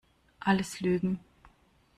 [0.39, 1.19] Alles Lügen!